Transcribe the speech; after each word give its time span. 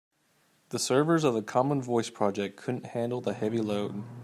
The 0.69 0.79
servers 0.79 1.23
of 1.23 1.35
the 1.35 1.43
common 1.43 1.79
voice 1.79 2.09
project 2.09 2.57
couldn't 2.57 2.87
handle 2.87 3.21
the 3.21 3.35
heavy 3.35 3.59
load. 3.59 4.03